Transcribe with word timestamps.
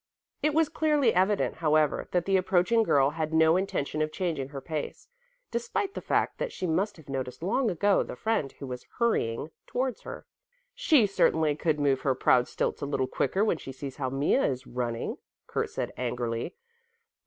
It 0.41 0.55
was 0.55 0.67
clearly 0.67 1.13
evident, 1.13 1.57
however, 1.57 2.07
that 2.09 2.25
the 2.25 2.35
approaching 2.35 2.81
girl 2.81 3.11
had 3.11 3.31
no 3.31 3.55
intention 3.55 4.01
of 4.01 4.11
changing 4.11 4.49
her 4.49 4.59
pace, 4.59 5.07
despite 5.51 5.93
the 5.93 6.01
fact 6.01 6.39
that 6.39 6.51
she 6.51 6.65
must 6.65 6.97
have 6.97 7.07
noticed 7.07 7.43
long 7.43 7.69
ago 7.69 8.01
the 8.01 8.15
friend 8.15 8.51
who 8.53 8.65
was 8.65 8.87
hurrying 8.97 9.51
towards 9.67 10.01
her. 10.01 10.25
"She 10.73 11.05
certainly 11.05 11.55
could 11.55 11.79
move 11.79 12.01
her 12.01 12.15
proud 12.15 12.47
stilts 12.47 12.81
a 12.81 12.87
little 12.87 13.05
quicker 13.05 13.45
when 13.45 13.59
she 13.59 13.71
sees 13.71 13.97
how 13.97 14.09
Mea 14.09 14.37
is 14.37 14.65
running," 14.65 15.17
Kurt 15.45 15.69
said 15.69 15.91
angrily. 15.95 16.55